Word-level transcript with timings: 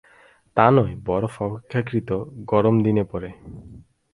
তা 0.57 0.65
নয়, 0.71 0.93
বরফ 1.05 1.33
অপেক্ষাকৃত 1.41 2.09
গরম 2.45 2.75
দিনে 2.83 3.03
পড়ে। 3.11 3.29